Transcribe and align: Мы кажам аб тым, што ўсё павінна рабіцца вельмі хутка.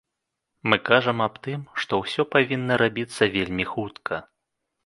Мы 0.71 0.79
кажам 0.89 1.19
аб 1.25 1.35
тым, 1.47 1.61
што 1.83 1.93
ўсё 2.05 2.21
павінна 2.37 2.81
рабіцца 2.85 3.23
вельмі 3.37 3.71
хутка. 3.75 4.15